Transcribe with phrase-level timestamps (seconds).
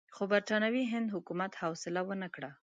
[0.15, 2.51] خو برټانوي هند حکومت حوصله ونه کړه.